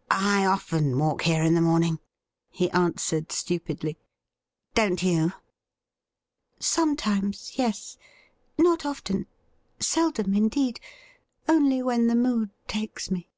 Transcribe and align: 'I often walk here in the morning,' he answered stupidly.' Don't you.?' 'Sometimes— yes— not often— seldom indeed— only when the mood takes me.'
'I 0.12 0.44
often 0.46 0.96
walk 0.96 1.22
here 1.22 1.42
in 1.42 1.54
the 1.54 1.60
morning,' 1.60 1.98
he 2.50 2.70
answered 2.70 3.32
stupidly.' 3.32 3.98
Don't 4.76 5.02
you.?' 5.02 5.32
'Sometimes— 6.60 7.50
yes— 7.58 7.98
not 8.58 8.86
often— 8.86 9.26
seldom 9.80 10.34
indeed— 10.34 10.78
only 11.48 11.82
when 11.82 12.06
the 12.06 12.14
mood 12.14 12.50
takes 12.68 13.10
me.' 13.10 13.28